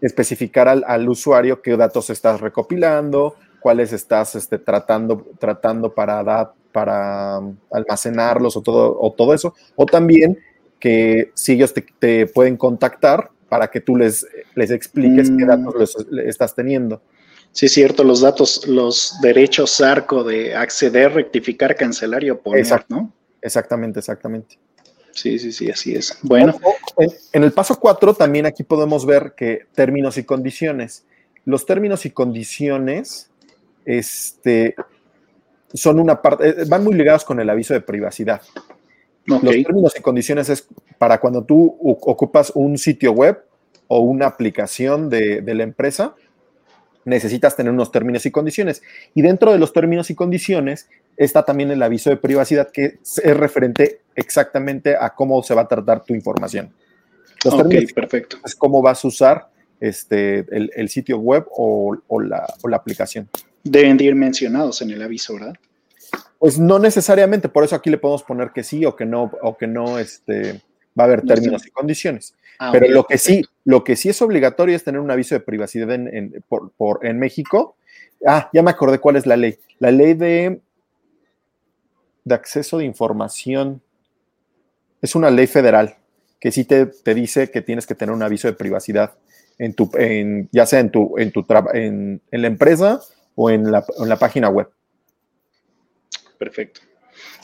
especificar 0.00 0.68
al, 0.68 1.08
usuario 1.08 1.62
qué 1.62 1.76
datos 1.76 2.10
estás 2.10 2.40
recopilando, 2.40 3.36
cuáles 3.60 3.92
estás 3.92 4.34
este, 4.34 4.58
tratando, 4.58 5.26
tratando 5.38 5.94
para, 5.94 6.52
para 6.72 7.40
almacenarlos 7.70 8.56
o 8.56 8.62
todo, 8.62 8.96
o 8.98 9.12
todo 9.12 9.34
eso, 9.34 9.54
o 9.76 9.86
también 9.86 10.38
que 10.78 11.30
si 11.34 11.52
ellos 11.52 11.74
te, 11.74 12.26
pueden 12.26 12.56
contactar 12.56 13.30
para 13.50 13.70
que 13.70 13.80
tú 13.80 13.96
les, 13.96 14.26
les 14.54 14.70
expliques 14.70 15.28
qué 15.28 15.44
mm. 15.44 15.46
datos 15.46 16.06
estás 16.24 16.54
teniendo. 16.54 17.02
Sí, 17.52 17.68
cierto, 17.68 18.04
los 18.04 18.20
datos, 18.20 18.66
los 18.68 19.16
derechos 19.20 19.80
arco 19.80 20.22
de 20.22 20.54
acceder, 20.54 21.12
rectificar, 21.12 21.74
cancelar 21.74 22.22
y 22.22 22.30
oponer, 22.30 22.64
¿no? 22.88 23.12
Exactamente, 23.42 23.98
exactamente. 23.98 24.56
Sí, 25.12 25.38
sí, 25.38 25.50
sí, 25.50 25.68
así 25.68 25.94
es. 25.94 26.16
Bueno. 26.22 26.54
En, 27.32 27.42
el 27.42 27.52
paso 27.52 27.78
4 27.78 28.14
también 28.14 28.46
aquí 28.46 28.62
podemos 28.62 29.04
ver 29.04 29.34
que 29.36 29.66
términos 29.74 30.16
y 30.16 30.24
condiciones. 30.24 31.04
Los 31.44 31.66
términos 31.66 32.06
y 32.06 32.10
condiciones 32.10 33.30
este, 33.84 34.76
son 35.74 35.98
una 35.98 36.22
parte, 36.22 36.48
eh, 36.48 36.64
van 36.68 36.84
muy 36.84 36.94
ligados 36.94 37.24
con 37.24 37.40
el 37.40 37.50
aviso 37.50 37.74
de 37.74 37.80
privacidad. 37.80 38.42
Los 39.38 39.52
términos 39.62 39.94
y 39.96 40.02
condiciones 40.02 40.48
es 40.48 40.66
para 40.98 41.18
cuando 41.20 41.44
tú 41.44 41.76
ocupas 41.82 42.52
un 42.54 42.78
sitio 42.78 43.12
web 43.12 43.38
o 43.88 44.00
una 44.00 44.26
aplicación 44.26 45.08
de, 45.08 45.40
de 45.40 45.54
la 45.54 45.62
empresa, 45.62 46.14
necesitas 47.04 47.56
tener 47.56 47.72
unos 47.72 47.90
términos 47.90 48.26
y 48.26 48.30
condiciones. 48.30 48.82
Y 49.14 49.22
dentro 49.22 49.52
de 49.52 49.58
los 49.58 49.72
términos 49.72 50.10
y 50.10 50.14
condiciones 50.14 50.88
está 51.16 51.44
también 51.44 51.70
el 51.70 51.82
aviso 51.82 52.10
de 52.10 52.16
privacidad 52.16 52.70
que 52.70 52.98
es 53.02 53.36
referente 53.36 54.00
exactamente 54.14 54.96
a 54.98 55.14
cómo 55.14 55.42
se 55.42 55.54
va 55.54 55.62
a 55.62 55.68
tratar 55.68 56.04
tu 56.04 56.14
información. 56.14 56.72
Los 57.44 57.56
términos 57.56 57.92
perfecto. 57.92 58.36
Es 58.44 58.54
cómo 58.54 58.82
vas 58.82 59.04
a 59.04 59.08
usar 59.08 59.48
este, 59.80 60.46
el, 60.50 60.88
sitio 60.88 61.18
web 61.18 61.46
o, 61.50 61.98
la, 62.20 62.46
aplicación. 62.72 63.28
Deben 63.64 63.96
de 63.96 64.04
ir 64.04 64.14
mencionados 64.14 64.82
en 64.82 64.90
el 64.90 65.02
aviso, 65.02 65.34
¿verdad? 65.34 65.54
Pues 66.40 66.58
no 66.58 66.78
necesariamente, 66.78 67.50
por 67.50 67.64
eso 67.64 67.76
aquí 67.76 67.90
le 67.90 67.98
podemos 67.98 68.22
poner 68.22 68.50
que 68.52 68.64
sí 68.64 68.86
o 68.86 68.96
que 68.96 69.04
no, 69.04 69.30
o 69.42 69.58
que 69.58 69.66
no 69.66 69.98
este, 69.98 70.62
va 70.98 71.04
a 71.04 71.06
haber 71.06 71.20
términos 71.20 71.66
y 71.66 71.70
condiciones. 71.70 72.34
Ah, 72.58 72.70
Pero 72.72 72.88
lo 72.88 73.04
que 73.04 73.18
sí, 73.18 73.42
lo 73.64 73.84
que 73.84 73.94
sí 73.94 74.08
es 74.08 74.22
obligatorio 74.22 74.74
es 74.74 74.82
tener 74.82 75.02
un 75.02 75.10
aviso 75.10 75.34
de 75.34 75.40
privacidad 75.40 75.92
en, 75.92 76.42
por, 76.48 77.06
en 77.06 77.18
México. 77.18 77.76
Ah, 78.26 78.48
ya 78.54 78.62
me 78.62 78.70
acordé 78.70 78.98
cuál 78.98 79.16
es 79.16 79.26
la 79.26 79.36
ley. 79.36 79.58
La 79.80 79.90
ley 79.90 80.14
de, 80.14 80.62
de 82.24 82.34
acceso 82.34 82.78
de 82.78 82.86
información. 82.86 83.82
Es 85.02 85.14
una 85.14 85.30
ley 85.30 85.46
federal 85.46 85.98
que 86.40 86.50
sí 86.50 86.64
te, 86.64 86.88
dice 87.14 87.50
que 87.50 87.60
tienes 87.60 87.86
que 87.86 87.94
tener 87.94 88.14
un 88.14 88.22
aviso 88.22 88.48
de 88.48 88.54
privacidad 88.54 89.12
en 89.58 89.74
tu, 89.74 89.90
en, 89.94 90.48
ya 90.52 90.64
sea 90.64 90.80
en 90.80 90.90
tu, 90.90 91.18
en 91.18 91.32
tu 91.32 91.44
en, 91.74 92.22
en 92.30 92.42
la 92.42 92.48
empresa 92.48 93.00
o 93.34 93.50
en 93.50 93.70
la, 93.70 93.84
en 93.98 94.08
la, 94.08 94.16
página 94.16 94.48
web. 94.48 94.70
Perfecto. 96.40 96.80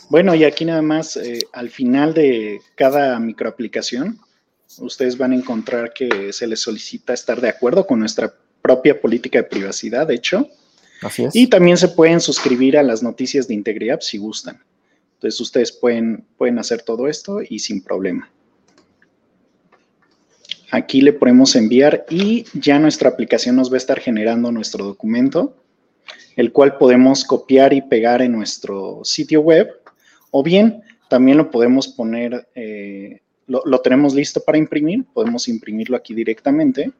Bueno, 0.09 0.35
y 0.35 0.45
aquí 0.45 0.65
nada 0.65 0.81
más, 0.81 1.19
eh, 1.19 1.41
al 1.53 1.69
final 1.69 2.15
de 2.15 2.63
cada 2.77 3.21
microaplicación, 3.21 4.19
ustedes 4.79 5.19
van 5.19 5.33
a 5.33 5.35
encontrar 5.35 5.93
que 5.93 6.33
se 6.33 6.47
les 6.47 6.61
solicita 6.61 7.13
estar 7.13 7.43
de 7.43 7.51
acuerdo 7.51 7.87
con 7.87 7.99
nuestra 7.99 8.35
propia 8.63 8.99
política 8.99 9.41
de 9.41 9.45
privacidad, 9.45 10.07
de 10.07 10.15
hecho. 10.15 10.49
Así 11.03 11.25
es. 11.25 11.37
Y 11.37 11.47
también 11.49 11.77
se 11.77 11.89
pueden 11.89 12.23
suscribir 12.23 12.79
a 12.79 12.83
las 12.83 13.03
noticias 13.03 13.47
de 13.47 13.53
Integridad 13.53 14.01
si 14.01 14.17
gustan. 14.17 14.63
Entonces 15.17 15.39
ustedes 15.43 15.73
pueden, 15.73 16.25
pueden 16.39 16.59
hacer 16.59 16.81
todo 16.81 17.07
esto 17.07 17.41
y 17.47 17.59
sin 17.59 17.83
problema. 17.83 18.31
Aquí 20.71 21.03
le 21.03 21.13
podemos 21.13 21.55
enviar 21.55 22.07
y 22.09 22.47
ya 22.55 22.79
nuestra 22.79 23.11
aplicación 23.11 23.57
nos 23.57 23.71
va 23.71 23.75
a 23.75 23.77
estar 23.77 24.01
generando 24.01 24.51
nuestro 24.53 24.87
documento, 24.87 25.55
el 26.37 26.53
cual 26.53 26.79
podemos 26.79 27.25
copiar 27.25 27.73
y 27.73 27.83
pegar 27.83 28.23
en 28.23 28.33
nuestro 28.33 29.01
sitio 29.03 29.41
web 29.41 29.69
o 30.31 30.43
bien 30.43 30.83
también 31.09 31.39
lo 31.39 31.51
podemos 31.51 31.89
poner 31.89 32.49
eh, 32.55 33.21
lo, 33.47 33.81
tenemos 33.81 34.15
listo 34.15 34.41
para 34.41 34.59
imprimir, 34.59 35.05
podemos 35.13 35.49
imprimirlo 35.49 35.97
aquí 35.97 36.15
directamente, 36.15 36.93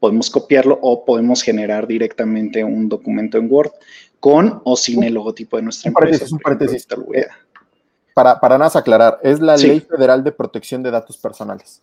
podemos 0.00 0.28
copiarlo 0.28 0.78
o 0.82 1.04
podemos 1.04 1.42
generar 1.42 1.86
directamente 1.86 2.64
un 2.64 2.88
documento 2.88 3.38
en 3.38 3.50
Word 3.50 3.70
con 4.18 4.60
o 4.64 4.76
sin 4.76 5.04
el 5.04 5.14
logotipo 5.14 5.56
de 5.56 5.62
nuestra 5.62 5.88
empresa. 5.88 6.26
un 6.32 6.40
paréntesis. 6.40 6.86
Eh, 7.14 7.26
para, 8.12 8.40
para 8.40 8.58
nada 8.58 8.78
aclarar, 8.78 9.20
es 9.22 9.40
la 9.40 9.56
Ley 9.56 9.80
Federal 9.80 10.24
de 10.24 10.32
Protección 10.32 10.82
de 10.82 10.90
Datos 10.90 11.16
Personales. 11.16 11.82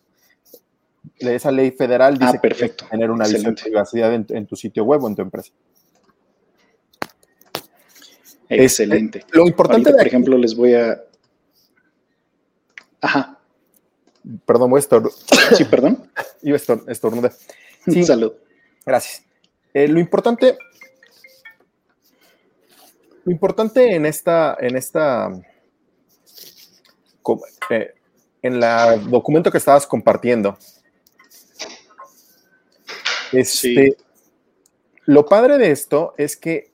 Esa 1.18 1.50
ley 1.50 1.70
federal 1.72 2.16
dice 2.16 2.36
ah, 2.36 2.40
perfecto. 2.40 2.84
que 2.84 2.90
tener 2.92 3.10
una 3.10 3.26
visión 3.26 3.54
de 3.54 3.62
privacidad 3.62 4.12
en, 4.14 4.46
tu 4.46 4.56
sitio 4.56 4.84
web 4.84 5.02
o 5.02 5.08
en 5.08 5.16
tu 5.16 5.22
empresa. 5.22 5.52
Excelente. 8.54 9.20
Este, 9.20 9.36
lo 9.36 9.46
importante, 9.46 9.90
por 9.90 10.06
ejemplo, 10.06 10.36
les 10.36 10.54
voy 10.54 10.74
a 10.74 11.02
Ajá. 13.02 13.36
Perdón, 14.46 14.70
voy 14.70 14.78
a 14.78 14.80
estornudar. 14.80 15.12
Sí, 15.56 15.64
perdón. 15.64 16.10
Iba 16.40 16.56
a 16.56 16.90
estornudar. 16.90 17.32
Sí. 17.84 18.04
Salud. 18.04 18.32
Gracias. 18.86 19.24
Eh, 19.74 19.88
lo 19.88 19.98
importante, 19.98 20.56
lo 23.24 23.32
importante 23.32 23.94
en 23.94 24.06
esta, 24.06 24.56
en 24.60 24.76
esta, 24.76 25.30
eh, 27.70 27.94
en 28.42 28.60
la 28.60 28.96
documento 28.96 29.50
que 29.50 29.58
estabas 29.58 29.86
compartiendo, 29.86 30.58
este, 33.32 33.96
lo 35.06 35.24
padre 35.26 35.58
de 35.58 35.70
esto 35.70 36.14
es 36.18 36.36
que 36.36 36.71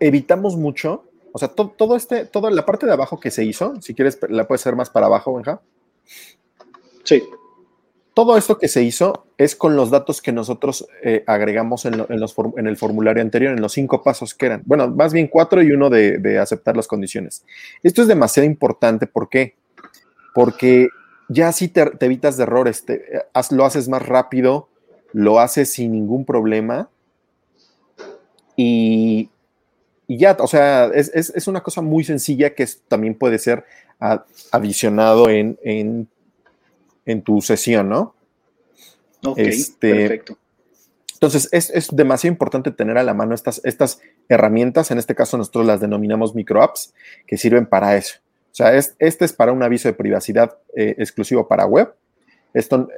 evitamos 0.00 0.56
mucho 0.56 1.04
o 1.32 1.38
sea, 1.38 1.48
todo, 1.48 1.96
este, 1.96 2.26
toda 2.26 2.50
la 2.50 2.64
parte 2.64 2.86
de 2.86 2.92
abajo 2.92 3.18
que 3.18 3.30
se 3.30 3.44
hizo, 3.44 3.80
si 3.80 3.94
quieres, 3.94 4.18
la 4.28 4.46
puedes 4.46 4.60
hacer 4.62 4.76
más 4.76 4.90
para 4.90 5.06
abajo, 5.06 5.34
Benja. 5.34 5.62
Sí. 7.04 7.22
Todo 8.14 8.36
esto 8.36 8.58
que 8.58 8.68
se 8.68 8.82
hizo 8.82 9.26
es 9.38 9.56
con 9.56 9.74
los 9.74 9.90
datos 9.90 10.20
que 10.20 10.32
nosotros 10.32 10.86
eh, 11.02 11.24
agregamos 11.26 11.86
en, 11.86 11.94
en, 11.94 12.66
el 12.66 12.76
formulario 12.76 13.22
anterior, 13.22 13.54
en 13.54 13.62
los 13.62 13.72
cinco 13.72 14.02
pasos 14.02 14.34
que 14.34 14.44
eran. 14.44 14.62
Bueno, 14.66 14.88
más 14.88 15.14
bien 15.14 15.28
cuatro 15.28 15.62
y 15.62 15.72
uno 15.72 15.88
de, 15.88 16.38
aceptar 16.38 16.76
las 16.76 16.86
condiciones. 16.86 17.46
Esto 17.82 18.02
es 18.02 18.08
demasiado 18.08 18.46
importante. 18.46 19.06
¿Por 19.06 19.30
qué? 19.30 19.56
Porque 20.34 20.88
ya 21.30 21.48
así 21.48 21.68
te, 21.68 21.90
evitas 22.00 22.36
de 22.36 22.42
errores, 22.42 22.84
te, 22.84 23.02
lo 23.52 23.64
haces 23.64 23.88
más 23.88 24.06
rápido, 24.06 24.68
lo 25.14 25.40
haces 25.40 25.72
sin 25.72 25.92
ningún 25.92 26.26
problema 26.26 26.90
y 28.54 29.30
y 30.06 30.18
ya, 30.18 30.36
o 30.40 30.46
sea, 30.46 30.86
es, 30.94 31.46
una 31.46 31.62
cosa 31.62 31.80
muy 31.80 32.04
sencilla 32.04 32.54
que 32.54 32.66
también 32.88 33.14
puede 33.14 33.38
ser 33.38 33.64
adicionado 34.50 35.28
en, 35.30 35.58
en, 35.62 37.22
tu 37.22 37.40
sesión, 37.40 37.88
¿no? 37.88 38.14
Ok, 39.24 39.38
este, 39.38 39.94
perfecto. 39.94 40.38
Entonces, 41.14 41.48
es, 41.52 41.88
demasiado 41.92 42.32
importante 42.32 42.72
tener 42.72 42.98
a 42.98 43.04
la 43.04 43.14
mano 43.14 43.34
estas, 43.34 43.60
estas 43.64 44.00
herramientas, 44.28 44.90
en 44.90 44.98
este 44.98 45.14
caso 45.14 45.38
nosotros 45.38 45.64
las 45.64 45.80
denominamos 45.80 46.34
microapps, 46.34 46.94
que 47.26 47.38
sirven 47.38 47.66
para 47.66 47.96
eso. 47.96 48.18
O 48.50 48.54
sea, 48.54 48.74
este 48.76 49.24
es 49.24 49.32
para 49.32 49.52
un 49.52 49.62
aviso 49.62 49.88
de 49.88 49.94
privacidad 49.94 50.58
eh, 50.76 50.96
exclusivo 50.98 51.46
para 51.46 51.64
web. 51.64 51.94
Esto, 52.52 52.88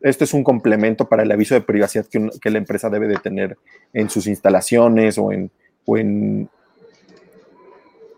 esto 0.00 0.24
es 0.24 0.34
un 0.34 0.42
complemento 0.42 1.08
para 1.08 1.22
el 1.22 1.30
aviso 1.30 1.54
de 1.54 1.60
privacidad 1.60 2.06
que, 2.06 2.28
que, 2.42 2.50
la 2.50 2.58
empresa 2.58 2.90
debe 2.90 3.06
de 3.06 3.16
tener 3.16 3.56
en 3.92 4.10
sus 4.10 4.26
instalaciones 4.26 5.16
o 5.16 5.30
en, 5.30 5.50
o 5.88 5.96
en, 5.96 6.50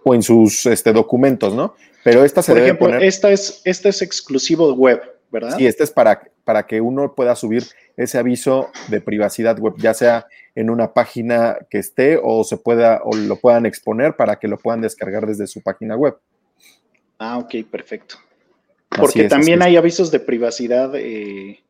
o 0.03 0.13
en 0.13 0.23
sus 0.25 0.67
este, 0.67 0.93
documentos, 0.93 1.55
¿no? 1.55 1.77
Pero 2.03 2.25
esta 2.25 2.43
se 2.43 2.53
Por 2.53 2.61
ejemplo, 2.61 2.95
esta 2.97 3.31
es, 3.31 3.63
esta 3.65 3.89
es 3.89 4.03
exclusivo 4.03 4.75
web, 4.75 5.01
¿verdad? 5.31 5.57
Sí, 5.57 5.67
esta 5.69 5.85
es 5.85 5.93
para, 5.93 6.21
para 6.43 6.67
que 6.67 6.81
uno 6.81 7.15
pueda 7.15 7.37
subir 7.37 7.65
ese 7.97 8.19
aviso 8.19 8.71
de 8.89 9.01
privacidad 9.01 9.57
web, 9.59 9.75
ya 9.77 9.95
sea 9.95 10.27
en 10.57 10.69
una 10.69 10.93
página 10.93 11.59
que 11.71 11.79
esté 11.79 12.19
o 12.21 12.43
se 12.43 12.57
pueda 12.57 13.03
o 13.05 13.15
lo 13.15 13.37
puedan 13.37 13.67
exponer 13.67 14.17
para 14.17 14.41
que 14.41 14.49
lo 14.49 14.59
puedan 14.59 14.81
descargar 14.81 15.27
desde 15.27 15.47
su 15.47 15.63
página 15.63 15.97
web. 15.97 16.17
Ah, 17.19 17.39
ok, 17.39 17.55
perfecto. 17.71 18.17
Porque 18.89 19.29
también 19.29 19.63
hay 19.63 19.77
avisos 19.77 20.11
de 20.11 20.19
privacidad 20.19 20.93
eh, 20.97 21.61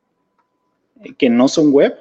que 1.18 1.28
no 1.28 1.48
son 1.48 1.72
web. 1.72 1.94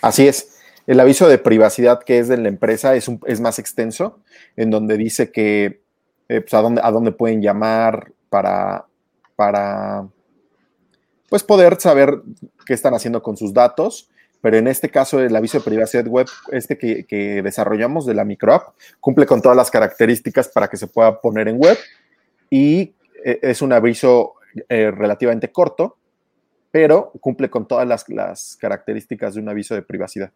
Así 0.00 0.28
es. 0.28 0.61
El 0.86 0.98
aviso 0.98 1.28
de 1.28 1.38
privacidad 1.38 2.02
que 2.02 2.18
es 2.18 2.28
de 2.28 2.36
la 2.36 2.48
empresa 2.48 2.94
es, 2.96 3.40
más 3.40 3.58
extenso, 3.58 4.18
en 4.56 4.70
donde 4.70 4.96
dice 4.96 5.30
que 5.30 5.80
eh, 6.28 6.40
pues, 6.40 6.54
a, 6.54 6.90
dónde, 6.90 7.12
pueden 7.12 7.40
llamar 7.40 8.12
para, 8.28 8.86
pues 11.28 11.44
poder 11.44 11.80
saber 11.80 12.22
qué 12.66 12.74
están 12.74 12.94
haciendo 12.94 13.22
con 13.22 13.36
sus 13.36 13.52
datos. 13.52 14.08
Pero 14.40 14.56
en 14.56 14.66
este 14.66 14.90
caso, 14.90 15.20
el 15.20 15.36
aviso 15.36 15.58
de 15.58 15.64
privacidad 15.64 16.04
web, 16.06 16.26
este 16.50 16.76
que, 16.76 17.42
desarrollamos 17.44 18.06
de 18.06 18.14
la 18.14 18.24
microapp, 18.24 18.74
cumple 18.98 19.24
con 19.24 19.40
todas 19.40 19.56
las 19.56 19.70
características 19.70 20.48
para 20.48 20.66
que 20.66 20.76
se 20.76 20.88
pueda 20.88 21.20
poner 21.20 21.46
en 21.46 21.58
web 21.58 21.78
y 22.50 22.94
eh, 23.24 23.38
es 23.40 23.62
un 23.62 23.72
aviso 23.72 24.34
eh, 24.68 24.90
relativamente 24.90 25.52
corto, 25.52 25.96
pero 26.72 27.12
cumple 27.20 27.48
con 27.50 27.68
todas 27.68 27.86
las 28.08 28.56
características 28.56 29.34
de 29.34 29.40
un 29.40 29.48
aviso 29.48 29.76
de 29.76 29.82
privacidad. 29.82 30.32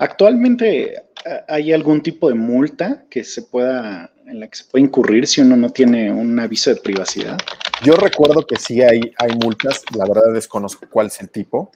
Actualmente 0.00 1.04
¿hay 1.48 1.72
algún 1.72 2.02
tipo 2.02 2.28
de 2.28 2.34
multa 2.34 3.04
que 3.10 3.24
se 3.24 3.42
pueda, 3.42 4.10
en 4.26 4.40
la 4.40 4.48
que 4.48 4.56
se 4.56 4.64
puede 4.64 4.84
incurrir 4.84 5.26
si 5.26 5.40
uno 5.40 5.56
no 5.56 5.70
tiene 5.70 6.12
un 6.12 6.38
aviso 6.38 6.70
de 6.70 6.80
privacidad? 6.80 7.38
Yo 7.82 7.94
recuerdo 7.94 8.46
que 8.46 8.56
sí 8.56 8.82
hay, 8.82 9.00
hay 9.18 9.30
multas, 9.36 9.82
la 9.96 10.06
verdad 10.06 10.32
desconozco 10.32 10.86
cuál 10.90 11.08
es 11.08 11.20
el 11.20 11.30
tipo. 11.30 11.70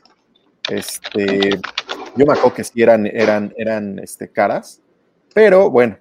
Este, 0.71 1.51
yo 2.17 2.27
me 2.27 2.33
acuerdo 2.33 2.55
que 2.55 2.65
sí 2.65 2.83
eran, 2.83 3.07
eran, 3.07 3.53
eran 3.57 3.99
este, 3.99 4.31
caras, 4.31 4.81
pero 5.35 5.71
bueno, 5.71 5.99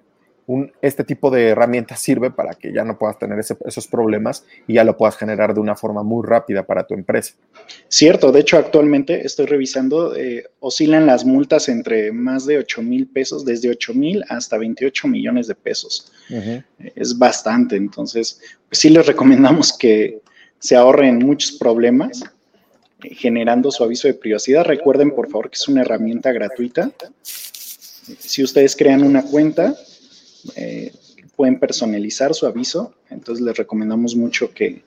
este 0.82 1.04
tipo 1.04 1.30
de 1.30 1.48
herramienta 1.48 1.96
sirve 1.96 2.30
para 2.30 2.54
que 2.54 2.72
ya 2.72 2.84
no 2.84 2.98
puedas 2.98 3.18
tener 3.18 3.38
esos 3.38 3.86
problemas 3.88 4.44
y 4.66 4.74
ya 4.74 4.84
lo 4.84 4.96
puedas 4.96 5.16
generar 5.16 5.54
de 5.54 5.60
una 5.60 5.74
forma 5.74 6.02
muy 6.02 6.26
rápida 6.26 6.64
para 6.64 6.86
tu 6.86 6.94
empresa. 6.94 7.34
Cierto, 7.88 8.30
de 8.30 8.40
hecho 8.40 8.58
actualmente 8.58 9.24
estoy 9.24 9.46
revisando, 9.46 10.14
eh, 10.14 10.44
oscilan 10.60 11.06
las 11.06 11.24
multas 11.24 11.68
entre 11.68 12.12
más 12.12 12.44
de 12.44 12.58
8 12.58 12.82
mil 12.82 13.06
pesos, 13.06 13.44
desde 13.44 13.70
8 13.70 13.94
mil 13.94 14.22
hasta 14.28 14.58
28 14.58 15.08
millones 15.08 15.46
de 15.46 15.54
pesos. 15.54 16.12
Es 16.78 17.16
bastante, 17.16 17.76
entonces 17.76 18.40
pues 18.68 18.78
sí 18.78 18.90
les 18.90 19.06
recomendamos 19.06 19.76
que 19.76 20.20
se 20.58 20.76
ahorren 20.76 21.18
muchos 21.18 21.52
problemas 21.52 22.22
eh, 23.02 23.14
generando 23.14 23.70
su 23.70 23.82
aviso 23.82 24.08
de 24.08 24.14
privacidad. 24.14 24.64
Recuerden 24.64 25.14
por 25.14 25.30
favor 25.30 25.48
que 25.48 25.56
es 25.56 25.68
una 25.68 25.82
herramienta 25.82 26.32
gratuita. 26.32 26.90
Si 28.18 28.42
ustedes 28.42 28.76
crean 28.76 29.02
una 29.02 29.22
cuenta, 29.22 29.74
eh, 30.56 30.92
pueden 31.36 31.58
personalizar 31.58 32.34
su 32.34 32.46
aviso, 32.46 32.94
entonces 33.10 33.44
les 33.44 33.56
recomendamos 33.56 34.14
mucho 34.14 34.52
que, 34.52 34.82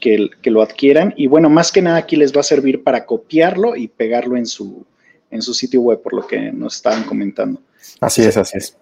que, 0.00 0.50
lo 0.50 0.62
adquieran. 0.62 1.14
Y 1.16 1.26
bueno, 1.26 1.50
más 1.50 1.72
que 1.72 1.82
nada 1.82 1.96
aquí 1.96 2.16
les 2.16 2.34
va 2.34 2.40
a 2.40 2.44
servir 2.44 2.82
para 2.82 3.06
copiarlo 3.06 3.76
y 3.76 3.88
pegarlo 3.88 4.36
en 4.36 4.46
su, 4.46 4.84
en 5.30 5.42
su 5.42 5.54
sitio 5.54 5.80
web, 5.80 6.02
por 6.02 6.14
lo 6.14 6.26
que 6.26 6.52
nos 6.52 6.76
estaban 6.76 7.04
comentando. 7.04 7.60
Así 8.00 8.22
es, 8.22 8.36
así 8.36 8.58
es. 8.58 8.76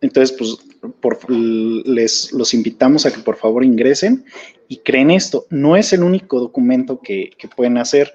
Entonces, 0.00 0.36
pues 0.36 0.58
por, 1.00 1.30
les 1.30 2.32
los 2.32 2.52
invitamos 2.52 3.06
a 3.06 3.12
que 3.12 3.20
por 3.20 3.36
favor 3.36 3.64
ingresen 3.64 4.24
y 4.68 4.78
creen 4.78 5.10
esto. 5.10 5.46
No 5.50 5.76
es 5.76 5.92
el 5.92 6.02
único 6.02 6.38
documento 6.38 7.00
que, 7.00 7.30
que 7.38 7.48
pueden 7.48 7.78
hacer. 7.78 8.14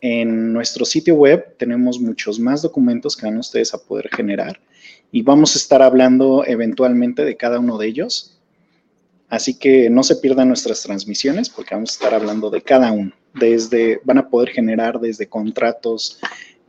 En 0.00 0.52
nuestro 0.52 0.84
sitio 0.84 1.14
web 1.14 1.56
tenemos 1.58 1.98
muchos 1.98 2.38
más 2.38 2.62
documentos 2.62 3.16
que 3.16 3.26
van 3.26 3.38
ustedes 3.38 3.72
a 3.74 3.78
poder 3.78 4.08
generar 4.14 4.60
y 5.10 5.22
vamos 5.22 5.54
a 5.54 5.58
estar 5.58 5.80
hablando 5.80 6.44
eventualmente 6.44 7.24
de 7.24 7.36
cada 7.36 7.58
uno 7.58 7.78
de 7.78 7.86
ellos. 7.86 8.36
Así 9.28 9.54
que 9.54 9.88
no 9.88 10.02
se 10.02 10.16
pierdan 10.16 10.48
nuestras 10.48 10.82
transmisiones 10.82 11.48
porque 11.48 11.74
vamos 11.74 11.90
a 11.90 11.94
estar 11.94 12.14
hablando 12.14 12.50
de 12.50 12.62
cada 12.62 12.92
uno. 12.92 13.12
Desde, 13.32 14.00
van 14.04 14.18
a 14.18 14.28
poder 14.28 14.50
generar 14.50 15.00
desde 15.00 15.28
contratos 15.28 16.18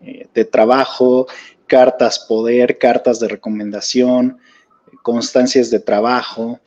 eh, 0.02 0.28
de 0.34 0.46
trabajo, 0.46 1.28
cartas 1.68 2.20
poder, 2.20 2.78
cartas 2.78 3.20
de 3.20 3.28
recomendación, 3.28 4.38
constancias 5.02 5.70
de 5.70 5.80
trabajo, 5.80 6.60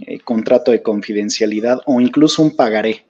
eh, 0.00 0.20
contrato 0.20 0.70
de 0.70 0.82
confidencialidad 0.82 1.80
o 1.86 2.00
incluso 2.00 2.42
un 2.42 2.54
pagaré. 2.54 3.04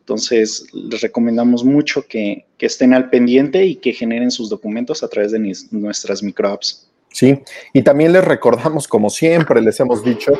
Entonces, 0.00 0.66
les 0.72 1.00
recomendamos 1.00 1.64
mucho 1.64 2.04
que, 2.06 2.46
estén 2.58 2.92
al 2.92 3.08
pendiente 3.08 3.64
y 3.64 3.76
que 3.76 3.92
generen 3.92 4.30
sus 4.30 4.50
documentos 4.50 5.02
a 5.02 5.08
través 5.08 5.32
de 5.32 5.54
nuestras 5.70 6.22
microapps. 6.22 6.90
Sí, 7.12 7.40
y 7.72 7.82
también 7.82 8.12
les 8.12 8.24
recordamos, 8.24 8.86
como 8.86 9.08
siempre 9.10 9.60
les 9.60 9.80
hemos 9.80 10.04
dicho, 10.04 10.32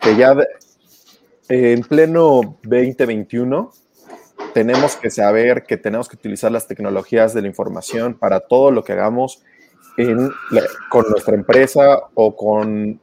que 0.00 0.16
ya 0.16 0.36
en 1.48 1.82
pleno 1.82 2.58
2021 2.62 3.72
tenemos 4.54 4.96
que 4.96 5.10
saber 5.10 5.64
que 5.64 5.76
tenemos 5.76 6.08
que 6.08 6.16
utilizar 6.16 6.50
las 6.50 6.66
tecnologías 6.66 7.34
de 7.34 7.42
la 7.42 7.48
información 7.48 8.14
para 8.14 8.40
todo 8.40 8.70
lo 8.70 8.84
que 8.84 8.92
hagamos 8.92 9.42
con 10.88 11.04
nuestra 11.10 11.34
empresa 11.34 12.04
o, 12.14 12.34
con, 12.36 13.00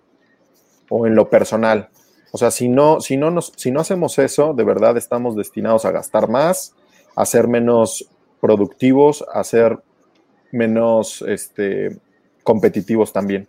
o 0.89 1.07
en 1.07 1.15
lo 1.15 1.29
personal. 1.29 1.89
O 2.31 2.37
sea, 2.37 2.51
si 2.51 2.69
no, 2.69 3.01
si, 3.01 3.17
no 3.17 3.29
nos, 3.29 3.51
si 3.55 3.71
no 3.71 3.81
hacemos 3.81 4.17
eso, 4.17 4.53
de 4.53 4.63
verdad 4.63 4.97
estamos 4.97 5.35
destinados 5.35 5.85
a 5.85 5.91
gastar 5.91 6.29
más, 6.29 6.73
a 7.15 7.25
ser 7.25 7.47
menos 7.47 8.07
productivos, 8.39 9.23
a 9.33 9.43
ser 9.43 9.79
menos 10.51 11.23
este, 11.27 11.99
competitivos 12.43 13.11
también. 13.13 13.47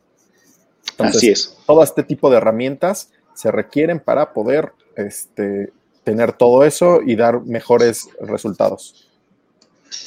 Así 0.99 1.31
es. 1.31 1.57
Todo 1.66 1.83
este 1.83 2.03
tipo 2.03 2.31
de 2.31 2.37
herramientas 2.37 3.11
se 3.35 3.51
requieren 3.51 4.01
para 4.01 4.33
poder 4.33 4.73
este, 4.97 5.73
tener 6.05 6.33
todo 6.33 6.64
eso 6.64 7.01
y 7.05 7.16
dar 7.16 7.40
mejores 7.42 8.09
resultados. 8.21 9.09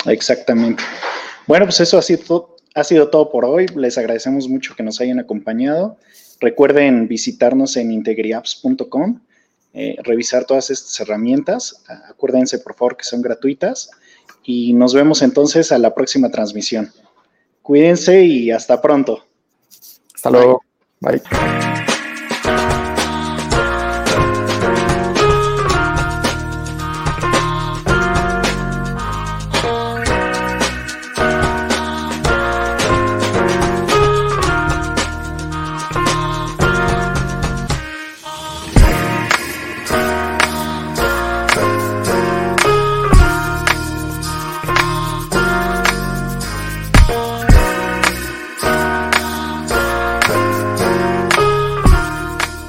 Exactamente. 0.06 0.84
Bueno, 1.48 1.66
pues 1.66 1.80
eso 1.80 1.98
ha 1.98 2.02
sido, 2.02 2.58
ha 2.74 2.84
sido 2.84 3.10
todo 3.10 3.32
por 3.32 3.46
hoy. 3.46 3.68
Les 3.76 3.98
agradecemos 3.98 4.48
mucho 4.48 4.76
que 4.76 4.84
nos 4.84 5.00
hayan 5.02 5.20
acompañado. 5.20 5.98
Recuerden 6.40 7.08
visitarnos 7.08 7.78
en 7.78 7.92
integriapps.com, 7.92 9.22
eh, 9.74 9.96
revisar 10.04 10.46
todas 10.46 10.70
estas 10.70 11.00
herramientas. 11.00 11.84
Acuérdense, 12.10 12.60
por 12.60 12.76
favor, 12.76 12.98
que 12.98 13.04
son 13.04 13.22
gratuitas. 13.22 13.90
Y 14.44 14.74
nos 14.74 14.94
vemos 14.94 15.22
entonces 15.22 15.72
a 15.72 15.78
la 15.78 15.94
próxima 15.94 16.30
transmisión. 16.30 16.92
Cuídense 17.62 18.24
y 18.24 18.52
hasta 18.52 18.82
pronto. 18.82 19.26
Hasta 20.14 20.30
luego. 20.30 20.64
Bye. 21.00 21.22